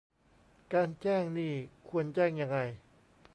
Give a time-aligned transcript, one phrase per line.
[0.73, 1.53] การแจ้งนี่
[1.89, 2.57] ควรแจ้งยังไง